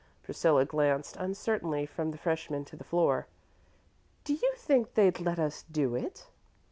Priscilla 0.23 0.65
glanced 0.65 1.15
uncertainly 1.17 1.85
from 1.85 2.09
the 2.09 2.17
freshman 2.17 2.65
to 2.65 2.75
the 2.75 2.83
floor. 2.83 3.27
"Do 4.23 4.33
you 4.33 4.53
think 4.55 4.95
they'd 4.95 5.19
let 5.19 5.37
us 5.37 5.63
do 5.71 5.93
it?" 5.93 6.25